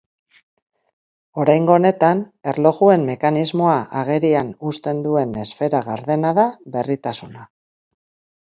[1.41, 7.47] Oraingo honetan, erlojuen mekanismoa agerian uzten duen esfera gardena da berritasuna.